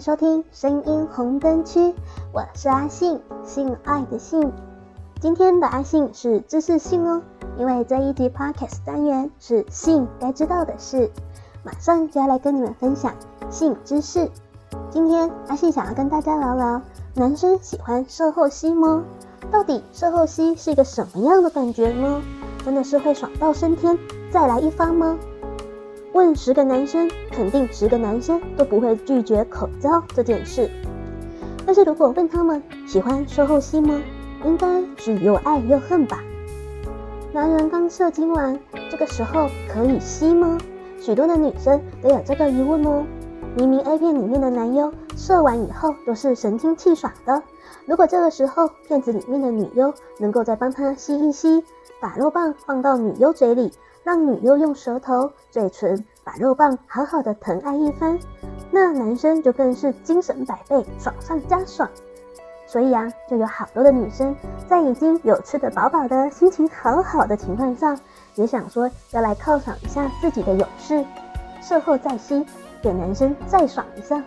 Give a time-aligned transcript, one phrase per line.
[0.00, 1.94] 收听声音红灯区，
[2.32, 4.52] 我是阿信，性爱的性。
[5.20, 7.22] 今天的阿信是知识性哦，
[7.56, 11.10] 因为这一集 Podcast 单元是性该知道的事，
[11.64, 13.14] 马上就要来跟你们分享
[13.50, 14.30] 性知识。
[14.90, 16.82] 今天阿信想要跟大家聊聊，
[17.14, 19.02] 男生喜欢射后吸吗？
[19.50, 22.20] 到底射后吸是一个什么样的感觉呢？
[22.64, 23.98] 真的是会爽到升天
[24.30, 25.18] 再来一发吗？
[26.16, 30.70] 问十个男生，肯定十个男生都不会拒绝口交这件事。
[31.66, 34.00] 但是如果问他们喜欢射后吸吗？
[34.42, 36.24] 应该是又爱又恨吧。
[37.34, 38.58] 男人刚射精完，
[38.90, 40.56] 这个时候可以吸吗？
[40.98, 43.04] 许多的女生都有这个疑问哦。
[43.54, 47.42] 明明 A 片里面的男优射完以后都是神清气爽的，
[47.84, 51.62] 如果这个时候片子里面的女优能够再帮他吸一吸，
[52.00, 53.70] 把肉棒放到女优嘴里，
[54.06, 58.16] 让女优用舌头、嘴唇把肉棒好好的疼爱一番，
[58.70, 61.90] 那男生就更是精神百倍，爽上加爽。
[62.68, 64.36] 所以啊，就有好多的女生
[64.68, 67.98] 在已经有吃得饱饱的心情好好的情况下，
[68.36, 71.04] 也想说要来犒赏一下自己的勇士，
[71.60, 72.46] 事后再吸，
[72.80, 74.22] 给男生再爽一下。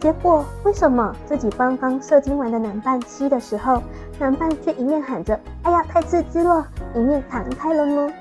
[0.00, 3.80] 结果为什么自己帮刚射精完的男伴吸的时候，
[4.18, 8.12] 男伴却一面喊着“哎呀，太刺激了”，一面弹开了呢？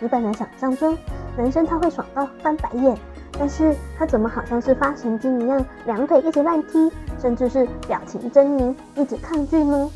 [0.00, 0.96] 你本来想象中
[1.36, 2.96] 男生他会爽到翻白眼。
[3.38, 9.88] 但是他怎么好像是发神经一样，两腿一直乱踢，甚至是表情狰狞，一直抗拒呢？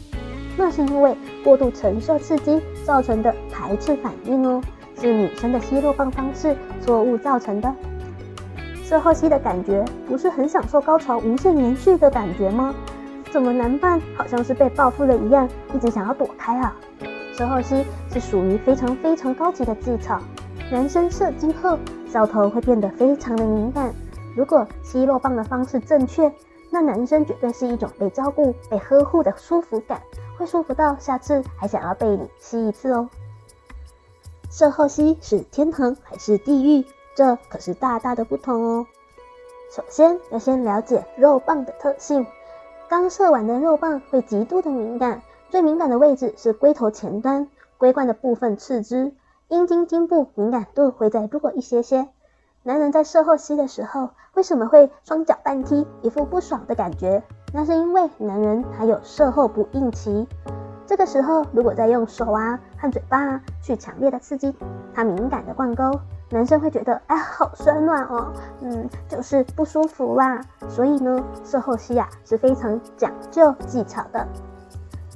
[0.56, 4.62] 那是因为过度承受刺激造成的排斥反应哦，
[4.98, 7.74] 是女生的吸肉棒方式错误造成的。
[8.82, 12.74] 射后吸的感觉不是很享受高潮无限延续的感觉吗？
[13.30, 16.74] 怎么男伴好像是被报复了一样，一直想要躲开啊？
[17.36, 20.20] 射后吸是属于非常非常高级的技巧，
[20.70, 21.78] 男生射精后。
[22.06, 23.92] 小头会变得非常的敏感。
[24.36, 26.32] 如果吸肉棒的方式正确，
[26.70, 30.00] 那男生绝对是一种被照顾、被呵护的舒服感，
[30.38, 33.08] 会舒服到下次还想要被你吸一次哦。
[34.48, 36.84] 射后吸是天堂还是地狱？
[37.16, 38.86] 这可是大大的不同哦。
[39.72, 42.24] 首先要先了解肉棒的特性。
[42.88, 45.20] 刚射完的肉棒会极度的敏感，
[45.54, 47.46] 最敏感的位置是龟头前端，
[47.78, 49.12] 龟冠的部分次之。
[49.46, 52.08] 阴茎经部敏感度会再弱一些些。
[52.64, 57.22] 男人在射后吸的时候，为什么会双脚半踢，一副不爽的感觉？
[57.52, 60.26] 那是因为男人还有射后不应期。
[60.86, 64.52] 这个时候，如果再用手啊和嘴巴啊去强烈的刺激
[64.92, 66.00] 他敏感的冠沟，
[66.30, 70.40] 男生会觉得哎，好酸软哦，嗯，就是不舒服啦。
[70.68, 74.26] 所以呢，射后吸啊是非常讲究技巧的。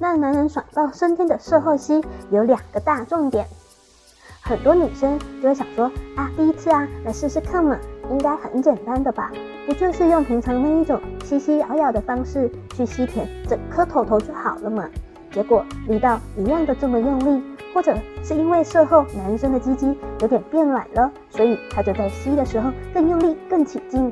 [0.01, 2.01] 那男人爽到升天的射后吸
[2.31, 3.45] 有两个大重点。
[4.41, 7.77] 很多女生就会想说啊，第一次啊，来试试看嘛，
[8.09, 9.29] 应该很简单的吧？
[9.67, 14.89] 不就是用平常那一种吸吸咬咬的方式去吸舔整颗头头就好了嘛？
[15.31, 17.43] 结果力道一样的这么用力，
[17.73, 24.11] 或者是因为射后男生的鸡鸡有点变软了，所以他就在吸的时候更用力、更起劲，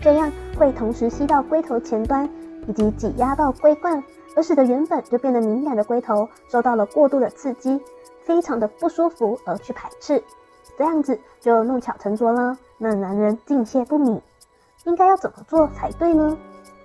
[0.00, 2.28] 这样会同时吸到龟头前端
[2.68, 4.00] 以及挤压到龟冠，
[4.38, 7.82] 而使得原本就变得敏感的龟头受到了过度的刺激。
[8.22, 10.22] 非常的不舒服而去排斥，
[10.76, 14.20] 这样子就弄巧成拙了，让男人敬谢不敏。
[14.84, 16.36] 应该要怎么做才对呢？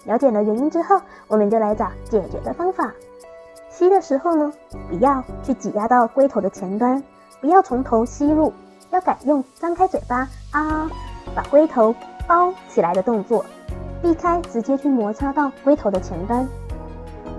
[0.05, 2.91] 了解了原因之后，我们就来找解决的方法。
[3.69, 4.51] 吸的时候呢，
[4.89, 7.03] 不要去挤压到龟头的前端，
[7.39, 8.51] 不要从头吸入，
[8.89, 10.89] 要改用张开嘴巴啊，
[11.35, 11.93] 把龟头
[12.25, 13.45] 包起来的动作，
[14.01, 16.47] 避开直接去摩擦到龟头的前端，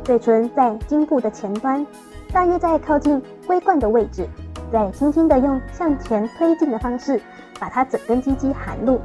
[0.05, 1.85] 嘴唇在颈部的前端。
[2.33, 4.29] 大约在靠近龟冠的位置，
[4.73, 7.21] 再轻轻的用向前推进的方式，
[7.61, 9.01] 把它整根鸡鸡含入，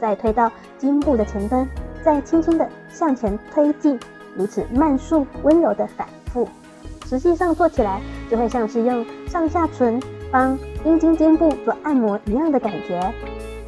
[0.00, 1.68] 再推到颈部的前端，
[2.02, 4.00] 再轻轻的向前推进，
[4.34, 6.48] 如此慢速温柔的反复。
[7.04, 13.12] 实际上做起来就会像是用上下唇帮阴茎经部做按摩一样的感觉。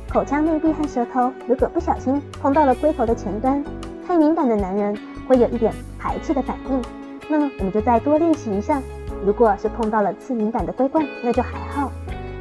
[0.09, 3.63] 口腔内壁和舌头如果不小心碰到了龟头的前端，
[4.07, 4.97] 太敏感的男人
[5.29, 6.83] 会有一点排斥的反应。
[7.29, 8.81] 那我们就再多练习一下。
[9.25, 11.91] 如果是碰到了次敏感的龟冠，那就还好。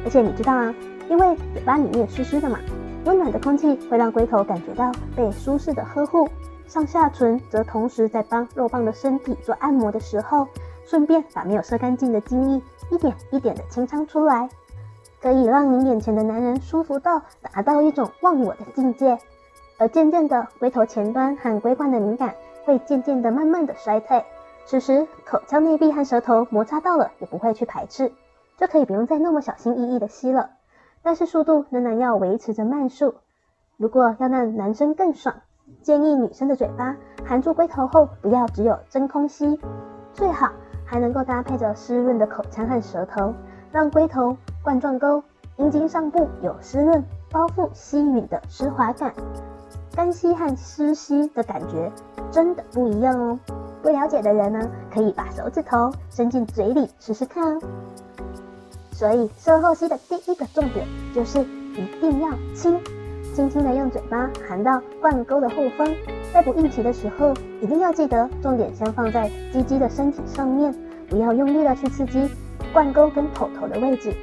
[0.04, 0.74] 而且你知道啊，
[1.08, 2.58] 因为嘴巴里面湿湿的嘛，
[3.04, 6.28] 温暖的空气会让龟头感觉到被舒适的呵护。
[6.66, 10.48] 上下唇则同时在帮肉棒的身体做按摩的时候，
[10.84, 14.48] 顺便把没有射干净的精液一点一点的清仓出来，
[15.20, 19.16] 可以让你眼前的男人舒服到达到一种忘我的境界。
[19.82, 24.24] 而渐渐的，龟头前端和龟冠的敏感会渐渐的慢慢的衰退。
[24.64, 28.12] 此时，口腔内壁和舌头摩擦到了，也不会去排斥，
[28.56, 30.50] 就可以不用再那么小心翼翼的吸了。
[31.02, 33.16] 但是速度仍然要维持着慢速。
[33.76, 35.34] 如果要让男生更爽，
[35.82, 36.96] 建议女生的嘴巴
[37.26, 39.58] 含住龟头后，不要只有真空吸，
[40.12, 40.52] 最好
[40.86, 43.34] 还能够搭配着湿润的口腔和舌头，
[43.72, 45.24] 让龟头冠状沟、
[45.56, 49.12] 阴茎上部有湿润、包覆、吸吮的湿滑感。
[49.94, 51.90] 干吸和湿吸的感觉
[52.30, 53.38] 真的不一样哦。
[53.82, 57.60] 不了解的人呢，可以把手指头伸进嘴里试试看哦。
[58.92, 62.80] 所以，深后吸的第一个重点就是一定要轻，
[63.34, 65.86] 轻轻的用嘴巴含到冠沟的后方。
[66.32, 70.74] 在不硬起的时候，一定要记得重点先放在鸡鸡的身体上面，
[71.08, 72.30] 不要用力的去刺激
[72.72, 74.14] 冠沟跟头头的位置。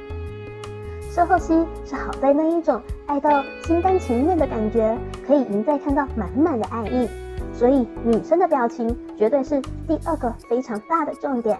[1.20, 1.52] 射后期
[1.84, 4.96] 是好在那一种爱到心甘情愿的感觉，
[5.26, 7.06] 可以一再看到满满的爱意。
[7.52, 11.58] 所以女生的表情绝对是第二个非常大的重点。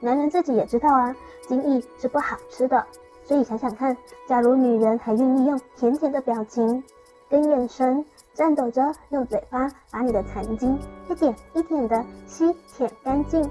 [0.00, 1.14] 男人自己也知道啊，
[1.46, 2.82] 精液是不好吃的。
[3.24, 3.94] 所以想想看，
[4.26, 6.82] 假如女人还愿意用甜甜的表情
[7.28, 8.02] 跟眼神，
[8.32, 10.78] 颤抖着用嘴巴把你的残精
[11.10, 13.42] 一点一点的吸舔干净，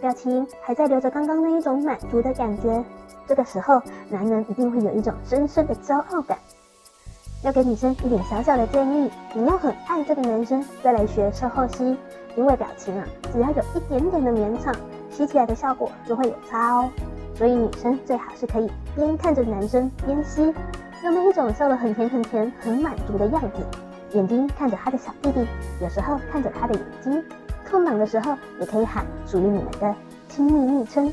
[0.00, 2.82] 表情还在留着刚刚那一种满足的感觉。
[3.26, 6.38] 这个时候，男人一定会有一种深深的骄傲感。
[7.42, 11.96] 要给女生一点小小的建议，你要很爱这个男生，再来学射后吸，
[12.36, 14.74] 因为表情啊，只要有一点点的勉强，
[15.10, 16.90] 吸起来的效果就会有差哦。
[17.34, 20.42] 所以女生最好是可以边看着男生边吸，
[21.04, 23.64] 用那一种笑得很甜很甜、很满足的样子，
[24.12, 25.46] 眼睛看着他的小弟弟，
[25.80, 27.24] 有时候看着他的眼睛，
[27.70, 29.94] 空档的时候也可以喊属于你们的
[30.28, 31.10] 亲密昵称。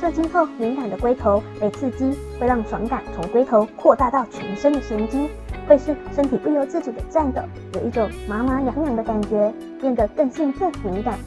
[0.00, 5.28] 射精后，敏感的龟头被刺激，会让爽感从龟头扩大到全身的神经，
[5.68, 7.42] 会使身体不由自主的颤抖，
[7.74, 11.18] 有一种麻麻痒痒的感觉，变得更兴奋敏感。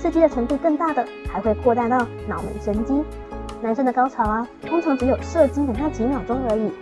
[0.00, 3.04] 刺激的程度更大的，还会扩大到脑门神经。
[3.62, 6.72] 男生的高潮啊，通常只有射精的那几秒钟而已。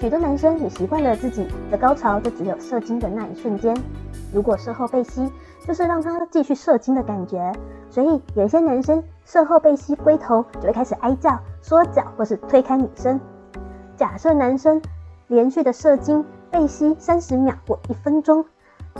[0.00, 3.76] 许多男生也习惯了自己的高潮就只有射精的那一瞬间。
[4.32, 5.30] 如果射后被吸，
[5.66, 7.52] 就是让他继续射精的感觉。
[7.90, 13.20] 所以有一些男生射后被吸龟头，就会开始哀叫、缩脚或是推开女生。
[13.96, 14.80] 假设男生
[15.28, 18.44] 连续的射精被吸三十秒或一分钟，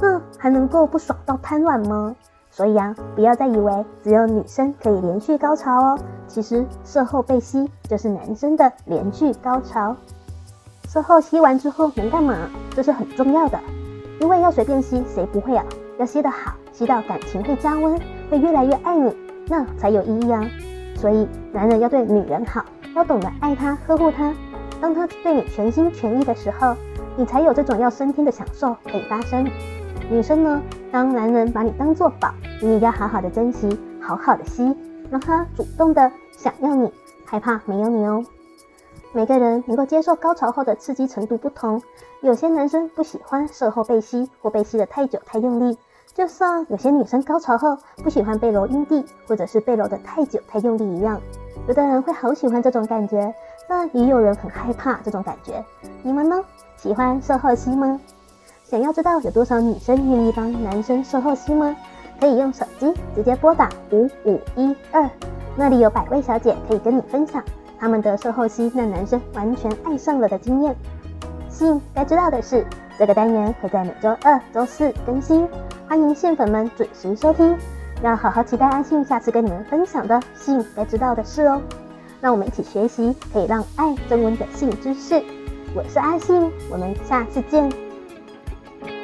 [0.00, 2.14] 那还能够不爽到瘫软吗？
[2.50, 5.98] 所以啊，不要再以为只有女生可以连续高潮哦。
[6.26, 9.96] 其实射后被吸就是男生的连续高潮。
[10.86, 12.36] 射后吸完之后能干嘛？
[12.74, 13.58] 这是很重要的，
[14.22, 15.64] 因为要随便吸谁不会啊？
[15.98, 17.98] 要吸得好，吸到感情会加温。
[18.30, 19.12] 会越来越爱你，
[19.48, 20.48] 那才有意义啊！
[20.94, 22.64] 所以男人要对女人好，
[22.94, 24.32] 要懂得爱她、呵护她。
[24.80, 26.76] 当她对你全心全意的时候，
[27.16, 29.44] 你才有这种要升天的享受可以发生。
[30.08, 34.74] 女生呢，当男人把你当做宝，你也要好好的珍惜，好好的吸，
[35.10, 36.90] 让他主动的想要你，
[37.26, 38.24] 害怕没有你哦。
[39.14, 41.82] 每个人能够接受高潮后的刺激程度不同，
[42.22, 45.76] 有些男生不喜欢射后被吸，或被吸得太久太用力。
[46.14, 51.20] 就像有些女生高潮后不喜欢被揉阴蒂，或者是被揉得太久太用力一样，
[51.68, 53.34] 有的人会好喜欢这种感觉，
[53.68, 55.62] 但也有人很害怕这种感觉。
[56.02, 56.42] 你们呢？
[56.78, 58.00] 喜欢射后吸吗？
[58.64, 61.76] 想要知道有多少女生愿意帮男生射后吸吗？
[62.18, 65.08] 可以用手机直接拨打五五一二，
[65.54, 67.44] 那里有百位小姐可以跟你分享
[67.82, 70.72] 他们的售后期让男生完全爱上了的经验。
[71.50, 72.64] 性该知道的事，
[72.96, 75.48] 这个单元会在每周二、周四更新。
[75.88, 77.58] 欢迎线粉们准时收听，
[78.00, 81.60] 要好好期待阿信下次跟你们分享的性该知道的事哦。
[82.20, 85.20] 让我们一起学习可以让爱增温的性知识。
[85.74, 87.68] 我是阿信，我们下次见。